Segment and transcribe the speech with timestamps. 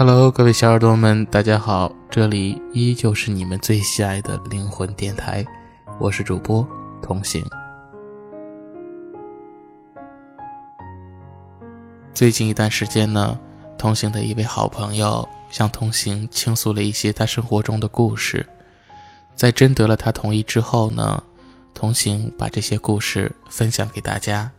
[0.00, 5.44] Hello，各位小耳朵们，大家好，这里依旧是你们最喜爱的灵魂电台，
[5.98, 6.66] 我是主播
[7.02, 7.44] 同行。
[12.14, 13.38] 最近一段时间呢，
[13.76, 18.46] 同行的一位好朋友向同行倾诉了一些他生活中的故事，
[19.34, 21.22] 在征得了他同意之后呢，
[21.74, 24.50] 同行把这些故事分享给大家。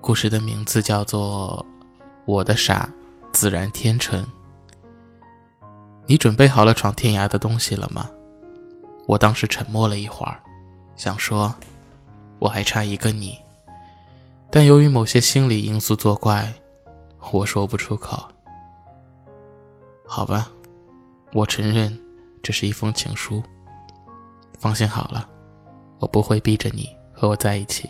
[0.00, 1.64] 故事的名字叫做
[2.24, 2.92] 《我的傻
[3.32, 4.22] 自然天成》。
[6.06, 8.10] 你准备好了闯天涯的东西了吗？
[9.06, 10.40] 我当时沉默了一会儿，
[10.96, 11.54] 想说
[12.38, 13.38] 我还差一个你，
[14.50, 16.52] 但由于某些心理因素作怪，
[17.32, 18.22] 我说不出口。
[20.06, 20.50] 好吧，
[21.32, 21.96] 我承认
[22.42, 23.42] 这是一封情书。
[24.58, 25.28] 放心好了，
[25.98, 27.88] 我不会逼着你和我在一起。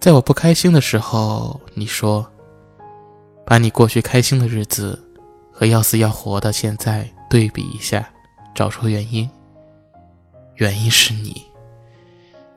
[0.00, 2.26] 在我不开心的时候，你说
[3.48, 5.02] ：“把你过去开心的日子
[5.50, 8.06] 和要死要活的现在对比一下，
[8.54, 9.26] 找出原因。
[10.56, 11.42] 原因是你。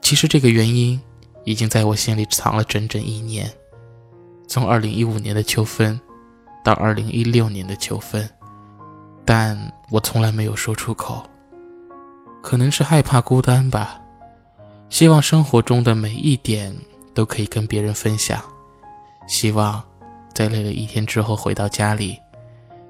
[0.01, 0.99] 其实这个原因
[1.45, 3.49] 已经在我心里藏了整整一年，
[4.49, 5.97] 从二零一五年的秋分
[6.61, 8.29] 到二零一六年的秋分，
[9.23, 9.57] 但
[9.89, 11.23] 我从来没有说出口。
[12.43, 14.01] 可能是害怕孤单吧，
[14.89, 16.75] 希望生活中的每一点。”
[17.13, 18.41] 都可以跟别人分享，
[19.27, 19.83] 希望
[20.33, 22.19] 在累了一天之后回到家里，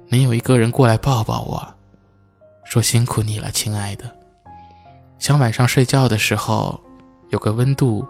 [0.07, 1.67] 没有一个人过来抱抱我，
[2.63, 4.09] 说辛苦你了，亲爱的。
[5.19, 6.79] 想晚上睡觉的时候
[7.29, 8.05] 有个温度，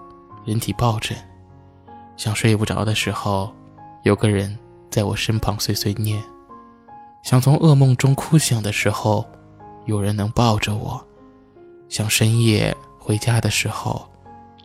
[0.46, 1.16] 人体抱枕；
[2.16, 3.54] 想睡不着的时候
[4.04, 4.58] 有个人
[4.90, 6.20] 在我身旁碎碎念；
[7.24, 9.26] 想从噩梦中哭醒的时候
[9.86, 11.00] 有人能抱着我；
[11.90, 14.10] 想深夜回家的时候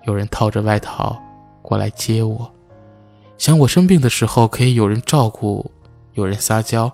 [0.04, 1.20] 有人套着外套。
[1.62, 2.48] 过来接我，
[3.38, 5.70] 想我生病的时候可以有人照顾，
[6.14, 6.90] 有人撒娇；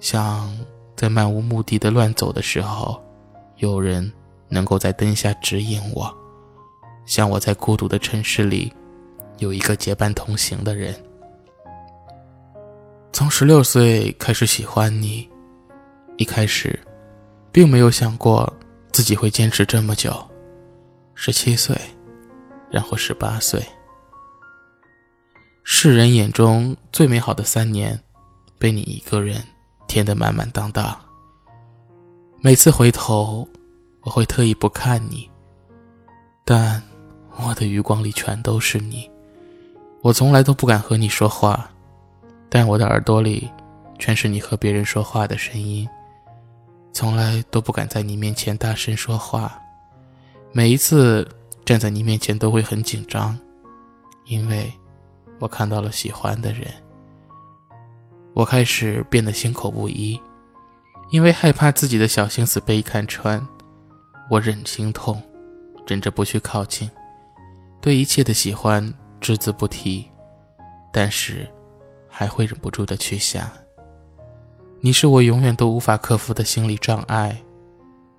[0.00, 0.56] 想
[0.96, 3.00] 在漫无目的的乱走的时候，
[3.56, 4.12] 有人
[4.48, 6.12] 能够在灯下指引我；
[7.06, 8.72] 想我在孤独的城市里
[9.38, 10.94] 有一个结伴同行的人。
[13.12, 15.28] 从十六岁开始喜欢你，
[16.16, 16.78] 一开始
[17.52, 18.52] 并没有想过
[18.90, 20.12] 自己会坚持这么久。
[21.14, 21.76] 十七岁。
[22.72, 23.60] 然后十八岁，
[25.72, 27.98] 世人眼中最美好的三年，
[28.58, 29.40] 被你一个人
[29.86, 30.94] 填得满满当当。
[32.40, 33.48] 每次回头，
[34.00, 35.30] 我会特意不看你，
[36.44, 36.82] 但
[37.36, 39.08] 我的余光里全都是你。
[40.02, 41.70] 我从来都不敢和你说话，
[42.48, 43.48] 但我的耳朵里
[43.96, 45.88] 全是你和别人说话的声音。
[46.92, 49.56] 从来都不敢在你面前大声说话，
[50.52, 51.26] 每一次。
[51.64, 53.38] 站在你面前都会很紧张，
[54.24, 54.72] 因为
[55.40, 56.72] 我看到了喜欢的人。
[58.32, 60.20] 我开始变得心口不一，
[61.10, 63.44] 因为害怕自己的小心思被看穿。
[64.30, 65.20] 我忍心痛，
[65.84, 66.88] 忍着不去靠近，
[67.80, 70.08] 对一切的喜欢只字不提，
[70.92, 71.50] 但是
[72.08, 73.50] 还会忍不住的去想。
[74.80, 77.36] 你是我永远都无法克服的心理障碍，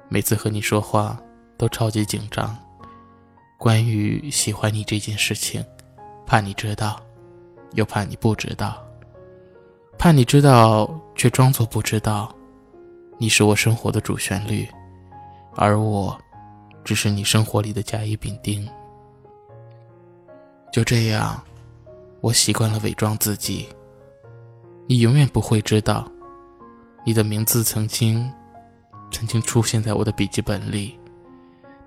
[0.10, 1.18] 每次和你说话
[1.58, 2.58] 都超级紧张。
[3.58, 5.64] 关于喜欢你这件事情，
[6.26, 7.02] 怕你知道，
[7.74, 8.84] 又怕你不知道，
[9.98, 12.34] 怕你知道却装作不知道。
[13.18, 14.68] 你是我生活的主旋律，
[15.56, 16.18] 而我，
[16.84, 18.68] 只是你生活里的甲乙丙丁。
[20.72, 21.42] 就这样，
[22.22, 23.68] 我习惯了伪装自己。
[24.88, 26.10] 你永远不会知道，
[27.06, 28.32] 你的名字曾经，
[29.12, 31.00] 曾经出现在我的笔记本里，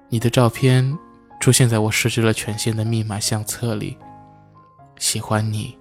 [0.08, 0.96] 你的照片。
[1.40, 3.98] 出现在我设置了权限的密码相册里。
[4.98, 5.76] 喜欢你，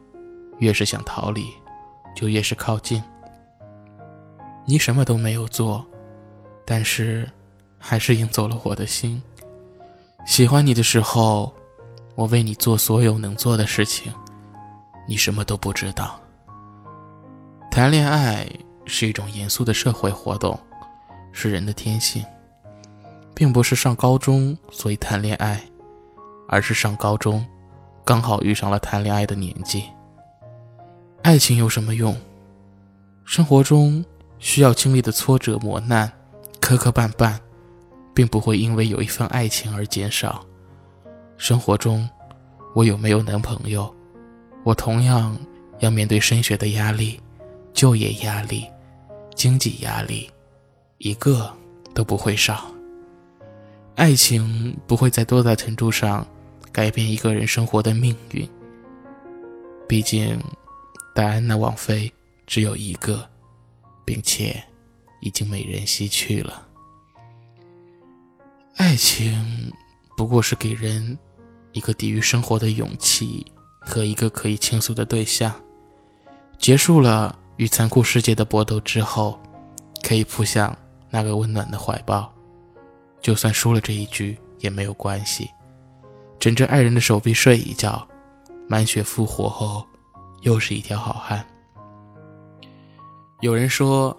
[0.60, 1.46] 越是想逃离，
[2.16, 3.02] 就越是靠近。
[4.66, 5.86] 你什么都没有做，
[6.66, 7.30] 但是
[7.78, 9.22] 还是赢走了我的心。
[10.26, 11.54] 喜欢你的时候，
[12.16, 14.14] 我为你做所有能做的事情，
[15.08, 16.20] 你什么都不知道。
[17.70, 18.48] 谈恋爱
[18.86, 20.58] 是一种严肃的社会活动，
[21.32, 22.24] 是人的天性。
[23.36, 25.60] 并不是上高中所以谈恋爱，
[26.48, 27.44] 而是上高中，
[28.06, 29.86] 刚好遇上了谈恋爱的年纪。
[31.22, 32.16] 爱情有什么用？
[33.24, 34.04] 生活中
[34.40, 36.12] 需要经历的挫折磨难、
[36.60, 37.38] 磕磕绊绊，
[38.14, 40.46] 并不会因为有一份爱情而减少。
[41.38, 42.08] 生活中，
[42.76, 43.94] 我有没有男朋友？
[44.64, 45.38] 我同样
[45.80, 47.20] 要面对升学的压力、
[47.74, 48.66] 就业压力、
[49.34, 50.30] 经济压力，
[50.98, 51.50] 一个
[51.94, 52.66] 都不会少。
[53.96, 56.28] 爱情不会在多大程度上
[56.74, 58.50] 改变一个人生活的命运。
[59.88, 60.38] 毕竟，
[61.14, 62.12] 戴安娜王妃
[62.48, 63.30] 只有一个，
[64.04, 64.62] 并且
[65.22, 66.68] 已经美人西去了。
[68.76, 69.72] 爱情
[70.18, 71.18] 不过是给人
[71.74, 73.46] 一个抵御生活的勇气
[73.80, 75.54] 和一个可以倾诉的对象。
[76.58, 79.40] 结束了与残酷世界的搏斗之后，
[80.02, 80.76] 可以扑向
[81.12, 82.34] 那个温暖的怀抱。
[83.22, 85.50] 就算输了这一局也没有关系，
[86.44, 88.06] 枕着爱人的手臂睡一觉，
[88.68, 89.82] 满血复活后，
[90.42, 91.42] 又是一条好汉。
[93.40, 94.14] 有人说，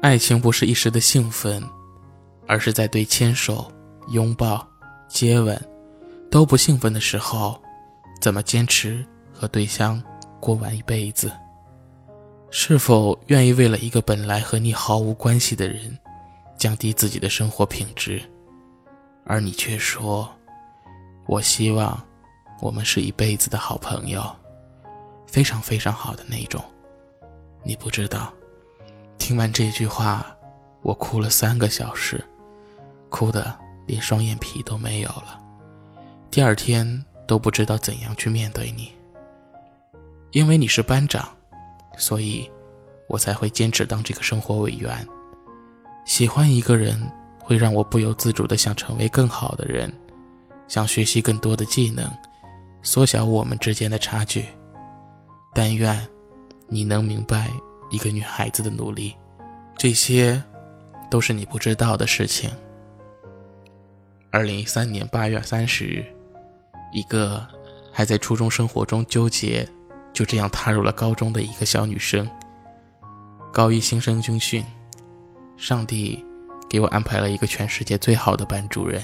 [0.00, 1.60] 爱情不是一时的兴奋。
[2.46, 3.68] 而是在对牵手、
[4.10, 4.64] 拥抱、
[5.08, 5.60] 接吻
[6.30, 7.60] 都不兴奋的时候，
[8.20, 10.00] 怎么坚持和对象
[10.38, 11.32] 过完一辈子？
[12.52, 15.98] 是否愿意为了一个本来和你毫无关系的人，
[16.56, 18.22] 降低自己的生活品质？
[19.24, 20.28] 而你却说
[21.32, 21.98] ：“我希望
[22.60, 24.22] 我们是一辈子的好朋友，
[25.26, 26.62] 非常非常好的那种。”
[27.64, 28.30] 你不知道，
[29.16, 30.26] 听完这句话，
[30.82, 32.22] 我哭了三个小时。
[33.08, 35.40] 哭的连双眼皮都没有了，
[36.30, 38.92] 第二天都不知道怎样去面对你。
[40.32, 41.26] 因为你是班长，
[41.96, 42.50] 所以
[43.06, 45.06] 我才会坚持当这个生活委员。
[46.04, 47.00] 喜欢一个人
[47.38, 49.90] 会让我不由自主的想成为更好的人，
[50.72, 52.10] 想学习更多的技能，
[52.80, 54.46] 缩小我们之间的差距。
[55.52, 56.00] 但愿
[56.66, 57.50] 你能明白
[57.90, 59.14] 一个女孩子的努力，
[59.76, 60.42] 这些
[61.10, 62.50] 都是你不知道的事情。
[64.30, 66.06] 二零一三年八月三十日，
[66.90, 67.46] 一个
[67.92, 69.68] 还在初中生活中纠结，
[70.10, 72.26] 就这样踏入了高中的一个小女生。
[73.52, 74.64] 高一新生军训，
[75.58, 76.24] 上帝
[76.66, 79.02] 给我安排了一个全世界最好的班主任。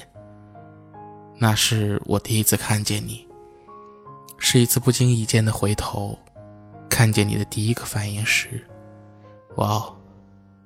[1.39, 3.27] 那是我第一次看见你，
[4.39, 6.19] 是一次不经意间的回头，
[6.89, 8.67] 看见你的第一个反应是：
[9.55, 9.97] 哇哦，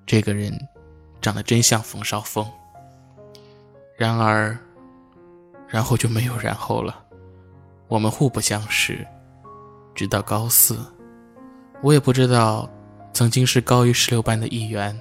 [0.07, 0.59] 这个人
[1.21, 2.47] 长得真像冯绍峰。
[3.99, 4.59] 然而，
[5.69, 7.05] 然后就没有然后了。
[7.89, 9.07] 我们互不相识，
[9.95, 10.79] 直到高四，
[11.83, 12.69] 我也不知道，
[13.13, 14.99] 曾经是高一十六班的一员。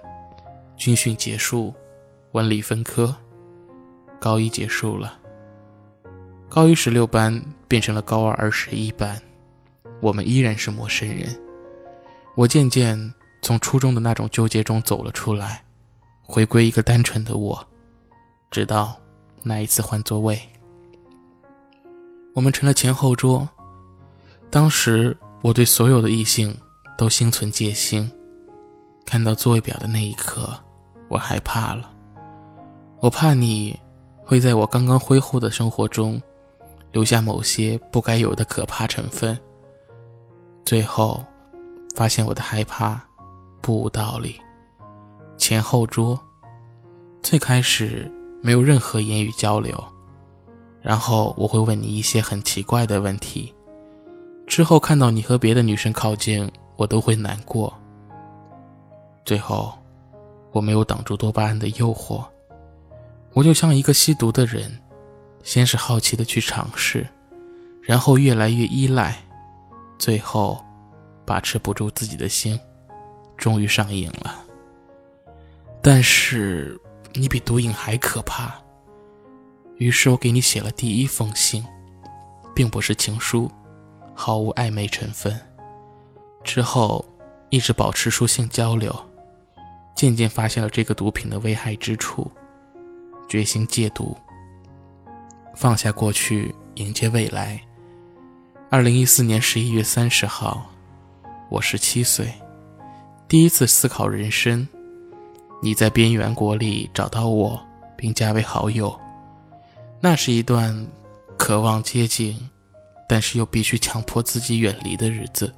[0.76, 1.74] 军训结束，
[2.34, 3.16] 文理分科，
[4.20, 5.18] 高一结束了，
[6.54, 9.18] 高一十六班变成了高二二十一班，
[10.02, 11.30] 我们依然是陌生人。
[12.36, 15.64] 我渐渐从初中的那种纠结中走了出来，
[16.22, 17.66] 回归一个单纯的我。
[18.50, 19.00] 直到
[19.42, 20.38] 那一次换座位，
[22.36, 23.48] 我们成了前后桌。
[24.50, 26.54] 当时我对所有的异性
[26.98, 28.12] 都心存戒心，
[29.06, 30.54] 看到座位表的那一刻，
[31.08, 31.90] 我害怕了。
[33.00, 33.80] 我怕你
[34.22, 36.22] 会在我刚刚恢复的生活中
[36.92, 39.38] 留下某些不该有的可怕成分。
[40.66, 41.24] 最后
[41.96, 43.02] 发现我的害怕
[43.62, 44.40] 不无道理。
[45.38, 46.20] 前后桌，
[47.22, 48.12] 最开始。
[48.44, 49.80] 没有任何言语交流，
[50.82, 53.54] 然后我会问你一些很奇怪的问题。
[54.48, 57.72] 之后看到你和别的女生靠近，我都会难过。
[59.24, 59.72] 最后，
[60.52, 62.26] 我没有挡住多巴胺的诱惑，
[63.34, 64.76] 我就像一个吸毒的人，
[65.44, 67.08] 先是好奇的去尝试，
[67.82, 69.18] 然后越来越依赖，
[69.98, 70.64] 最后
[71.26, 72.60] 把持不住自己的心，
[73.38, 74.44] 终于上瘾了。
[75.82, 76.80] 但是。
[77.14, 78.56] 你比毒瘾还可怕。
[79.76, 81.62] 于是我给你写了第一封信，
[82.56, 83.52] 并不是情书，
[84.16, 85.38] 毫无暧昧成分。
[86.42, 87.04] 之后
[87.50, 88.98] 一直保持书信交流，
[89.94, 92.32] 渐渐发现了这个毒品的危害之处，
[93.28, 94.16] 决心戒毒，
[95.56, 97.60] 放下过去，迎接未来。
[98.70, 100.66] 二零一四年十一月三十号，
[101.50, 102.34] 我十七岁，
[103.28, 104.68] 第一次思考人生。
[105.62, 107.62] 你在边缘国里找到我，
[107.96, 108.98] 并加为好友，
[110.00, 110.76] 那是一段
[111.38, 112.36] 渴望接近，
[113.08, 115.54] 但是又必须强迫自己远离的日子。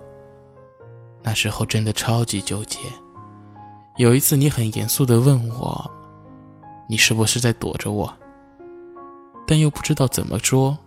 [1.22, 2.80] 那时候真的超级纠结。
[3.98, 5.90] 有一次，你很严肃地问我
[6.90, 8.12] ：“你是不是在躲着我？”
[9.48, 10.78] 但又不知道怎么说，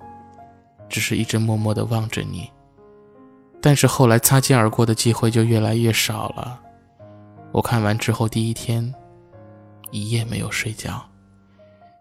[0.89, 2.51] 只是一直默默地望着你。
[3.61, 6.61] 但是后来擦肩而过的机会就越来越少了。
[7.53, 8.95] 我看完之后第一天。
[9.93, 11.01] 一夜没有睡觉，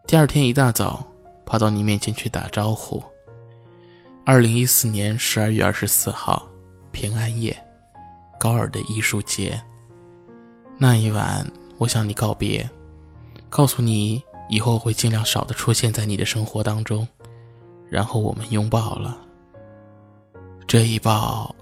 [0.08, 1.06] 第二天一大早
[1.46, 3.02] 跑到你面前去打招呼。
[4.26, 6.48] 二零一四年十二月二十四号，
[6.92, 7.56] 平安夜，
[8.40, 9.62] 高尔的艺术节。
[10.80, 11.46] 那一晚，
[11.78, 12.68] 我向你告别，
[13.52, 17.08] 告诉你以后会尽量少的出现在你的生活当中，
[17.90, 19.18] 然后我们拥抱了。
[20.68, 21.56] 这一抱，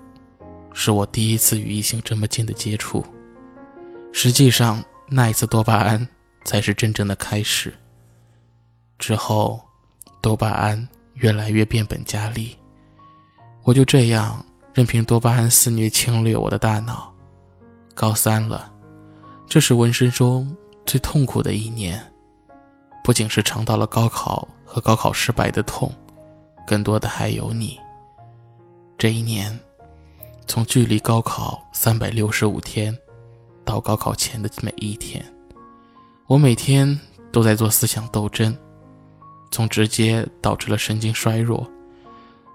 [0.74, 3.04] 是我第一次与异性这么近的接触。
[4.12, 6.08] 实际上，那一次多巴胺
[6.46, 7.74] 才是真正的开始。
[9.00, 9.60] 之后，
[10.22, 12.56] 多巴胺越来越变本加厉，
[13.64, 17.14] 我就这样任凭多巴胺肆虐侵略我的大脑。
[17.96, 18.72] 高三了，
[19.48, 22.02] 这是纹身中最痛苦的一年，
[23.04, 25.92] 不仅是尝到了高考和高考失败的痛，
[26.66, 27.80] 更多的还有你。
[28.98, 29.60] 这一年，
[30.48, 32.98] 从距离高考三百六十五天。
[33.66, 35.24] 到高考前的每一天，
[36.28, 37.00] 我每天
[37.32, 38.54] 都在做思想斗争，
[39.52, 41.66] 从直接导致了神经衰弱，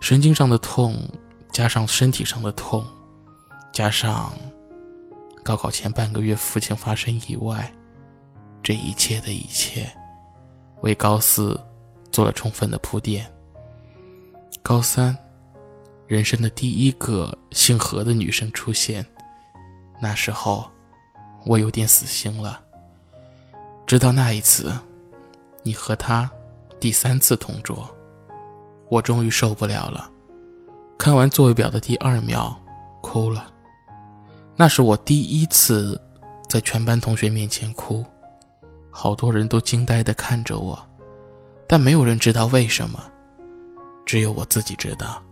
[0.00, 0.94] 神经上的痛
[1.50, 2.84] 加上身体上的痛，
[3.72, 4.30] 加上
[5.42, 7.72] 高考前半个月父亲发生意外，
[8.62, 9.90] 这一切的一切，
[10.80, 11.58] 为高四
[12.10, 13.30] 做了充分的铺垫。
[14.62, 15.16] 高三，
[16.06, 19.06] 人生的第一个姓何的女生出现，
[20.00, 20.68] 那时候。
[21.46, 22.60] 我有点死心了。
[23.86, 24.76] 直到那一次，
[25.62, 26.30] 你和他
[26.78, 27.88] 第三次同桌，
[28.90, 30.10] 我终于受不了了。
[30.98, 32.54] 看完座位表的第二秒，
[33.00, 33.50] 哭了。
[34.56, 35.98] 那是我第一次
[36.50, 38.04] 在全班同学面前哭，
[38.90, 40.78] 好多人都惊呆地看着我，
[41.66, 43.02] 但没有人知道为什么，
[44.04, 45.22] 只有我自己知道。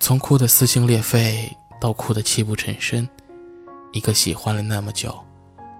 [0.00, 1.50] 从哭得撕心裂肺
[1.80, 3.08] 到哭得泣不成声。
[3.92, 5.18] 一个喜欢了那么久，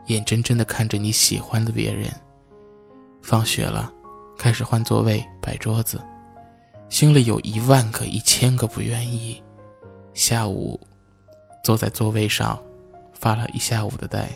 [0.07, 2.11] 眼睁睁地看着你喜欢的别人，
[3.23, 3.93] 放学了，
[4.39, 6.01] 开始换座位、摆桌子，
[6.89, 9.43] 心里有一万个、一千个不愿意。
[10.15, 10.81] 下午，
[11.63, 12.59] 坐在座位上，
[13.13, 14.29] 发了一下午的呆，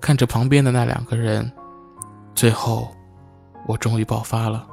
[0.00, 1.50] 看着旁边的那两个人，
[2.34, 2.88] 最后，
[3.66, 4.66] 我终于爆发了，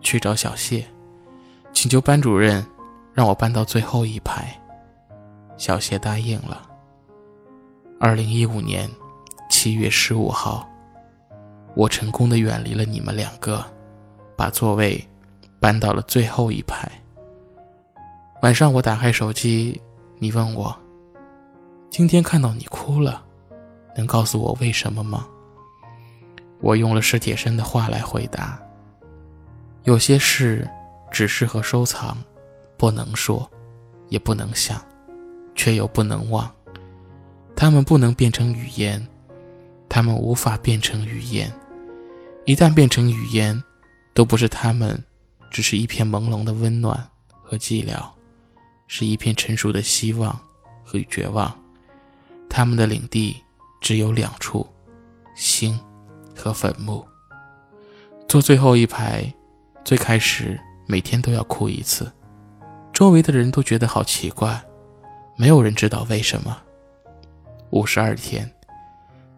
[0.00, 0.86] 去找小谢，
[1.72, 2.64] 请求班主任
[3.14, 4.54] 让我搬到最后一排。
[5.56, 6.62] 小谢答应了。
[7.98, 8.88] 二零一五年
[9.50, 10.66] 七月十五号，
[11.74, 13.64] 我成功的远离了你们两个，
[14.36, 15.02] 把座位
[15.58, 16.90] 搬到了最后一排。
[18.42, 19.78] 晚上我打开手机，
[20.18, 20.74] 你问我
[21.90, 23.22] ：“今天看到你哭了，
[23.96, 25.26] 能告诉我为什么吗？”
[26.60, 28.60] 我用了史铁生的话来回答
[29.84, 30.68] ：“有些事
[31.10, 32.16] 只适合收藏，
[32.76, 33.50] 不能说，
[34.08, 34.80] 也不能想，
[35.54, 36.50] 却又不能忘。”
[37.56, 39.06] 他们不能变成语言，
[39.88, 41.52] 他们无法变成语言。
[42.46, 43.62] 一旦变成语言，
[44.14, 45.02] 都不是他们，
[45.50, 47.06] 只是一片朦胧的温暖
[47.42, 48.02] 和寂寥，
[48.86, 50.38] 是一片成熟的希望
[50.82, 51.54] 和绝望。
[52.48, 53.36] 他们的领地
[53.80, 54.66] 只有两处：
[55.34, 55.78] 心
[56.36, 57.04] 和坟墓。
[58.28, 59.32] 坐最后一排，
[59.84, 62.10] 最开始每天都要哭一次，
[62.92, 64.62] 周围的人都觉得好奇怪，
[65.36, 66.56] 没有人知道为什么。
[67.70, 68.48] 五十二天，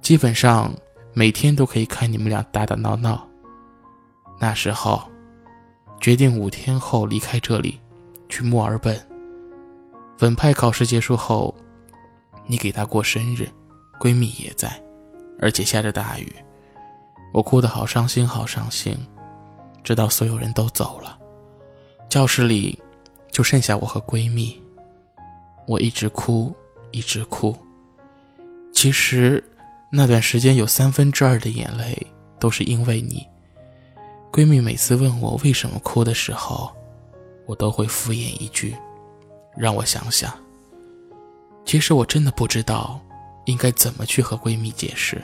[0.00, 0.72] 基本上
[1.14, 3.26] 每天都可以看你们俩打打闹闹。
[4.40, 5.02] 那时候，
[6.00, 7.78] 决定五天后离开这里，
[8.28, 9.00] 去墨尔本。
[10.18, 11.54] 本派考试结束后，
[12.46, 13.49] 你给他过生日，
[14.02, 14.68] 闺蜜也在，
[15.38, 16.35] 而且下着大雨，
[17.32, 18.97] 我哭得好伤心，好伤心。
[19.85, 21.16] 直到所有人都走了，
[22.09, 22.76] 教室里
[23.30, 24.61] 就剩下我和闺蜜，
[25.68, 26.52] 我一直哭，
[26.90, 27.56] 一直哭。
[28.73, 29.42] 其实，
[29.88, 31.97] 那段时间有三分之二的眼泪
[32.40, 33.25] 都是因为你。
[34.32, 36.73] 闺蜜每次问我为什么哭的时候，
[37.47, 38.75] 我都会敷衍一句
[39.56, 40.32] ：“让我想想。”
[41.64, 43.00] 其实我真的不知道
[43.44, 45.22] 应该怎么去和闺蜜解释。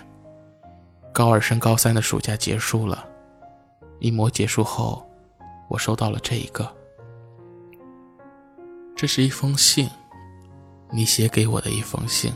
[1.13, 3.07] 高二升高三的暑假结束了，
[3.99, 5.05] 一模结束后，
[5.69, 6.71] 我收到了这一个。
[8.95, 9.89] 这是一封信，
[10.91, 12.33] 你写给我的一封信。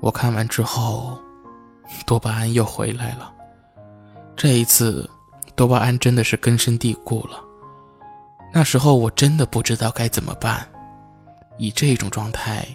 [0.00, 1.18] 我看完之后，
[2.06, 3.32] 多巴胺又回来了。
[4.36, 5.08] 这一次，
[5.54, 7.38] 多巴胺真的是根深蒂固了。
[8.52, 10.66] 那时候我真的不知道该怎么办，
[11.56, 12.66] 以这种状态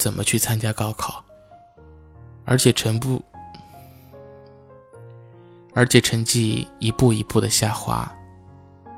[0.00, 1.22] 怎么去参加高考？
[2.46, 3.22] 而且成不，
[5.74, 8.10] 而且成绩一步一步的下滑，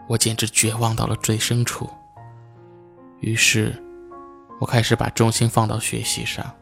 [0.09, 1.91] 我简直绝望到了最深处。
[3.19, 3.75] 于是，
[4.61, 6.55] 我开始把重心放到学习上。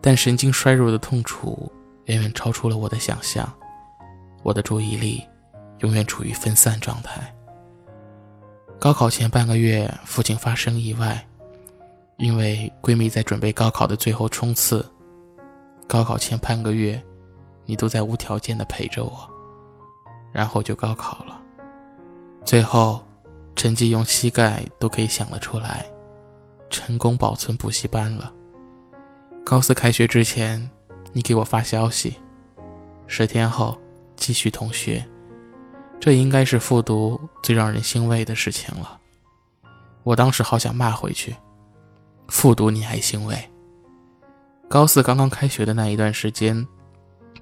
[0.00, 1.72] 但神经衰弱的痛楚
[2.06, 3.50] 远远超出了我的想象，
[4.42, 5.24] 我的注意力
[5.78, 7.32] 永远处于分散状态。
[8.80, 11.24] 高考前半个月，父亲发生意外，
[12.16, 14.84] 因为闺蜜在准备高考的最后冲刺。
[15.86, 17.02] 高考前半个月，
[17.66, 19.28] 你都在无条件的陪着我，
[20.32, 21.40] 然后就高考了，
[22.44, 23.04] 最后
[23.54, 25.84] 成绩用膝盖都可以想得出来，
[26.70, 28.32] 成功保存补习班了。
[29.44, 30.70] 高四开学之前，
[31.12, 32.16] 你给我发消息，
[33.06, 33.76] 十天后
[34.16, 35.06] 继续同学，
[36.00, 38.98] 这应该是复读最让人欣慰的事情了。
[40.02, 41.36] 我当时好想骂回去，
[42.28, 43.36] 复读你还欣慰？
[44.68, 46.66] 高四刚刚开学的那一段时间，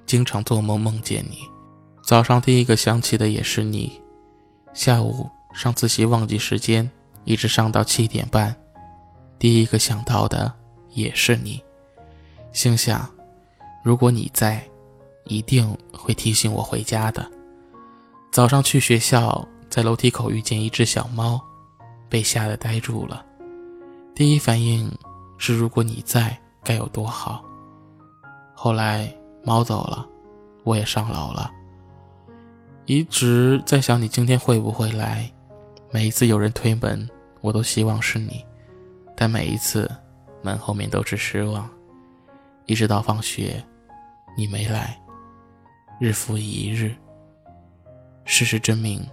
[0.04, 1.38] 经常做梦梦见你，
[2.02, 4.00] 早上第一个想起的也是你，
[4.72, 6.90] 下午上自习忘记时间，
[7.24, 8.54] 一直上到七点半，
[9.38, 10.52] 第一个想到的
[10.90, 11.62] 也是你，
[12.52, 13.08] 心想，
[13.84, 14.62] 如果你在，
[15.24, 17.30] 一定会提醒我回家的。
[18.32, 21.40] 早上去学校，在楼梯口遇见一只小猫。
[22.08, 23.24] 被吓得呆住了，
[24.14, 24.90] 第一反应
[25.38, 27.44] 是如果你在该有多好。
[28.54, 30.06] 后来猫走了，
[30.64, 31.50] 我也上楼了，
[32.84, 35.30] 一直在想你今天会不会来。
[35.90, 37.08] 每一次有人推门，
[37.40, 38.44] 我都希望是你，
[39.16, 39.90] 但每一次
[40.42, 41.68] 门后面都是失望。
[42.66, 43.62] 一直到放学，
[44.36, 45.00] 你没来，
[45.98, 46.94] 日复一日。
[48.24, 49.04] 事实证明，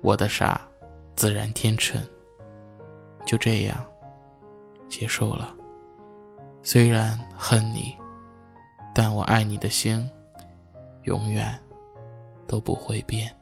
[0.00, 0.60] 我的傻
[1.14, 2.00] 自然天成。
[3.26, 3.76] 就这样
[4.90, 5.54] 结束了。
[6.62, 7.96] 虽然恨你，
[8.94, 10.06] 但我爱你的心
[11.04, 11.58] 永远
[12.46, 13.34] 都不会变。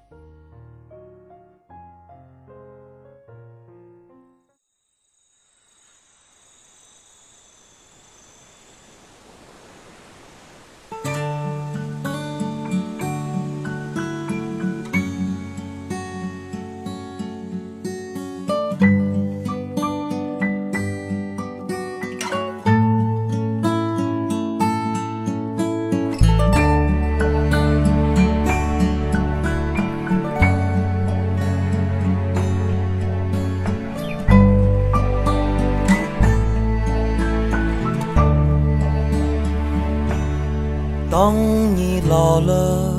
[42.09, 42.94] 老了，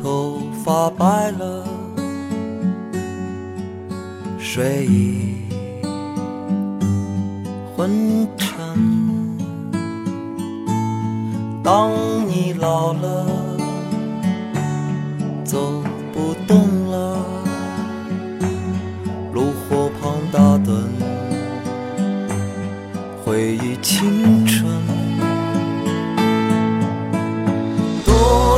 [0.00, 1.64] 头发白了，
[4.38, 5.34] 睡意
[7.74, 8.56] 昏沉。
[11.64, 11.90] 当
[12.28, 13.17] 你老了，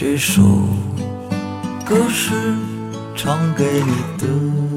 [0.00, 0.44] 这首
[1.84, 2.30] 歌是
[3.16, 4.67] 唱给你的。